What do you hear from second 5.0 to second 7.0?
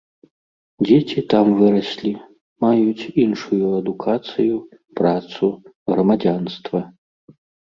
працу, грамадзянства.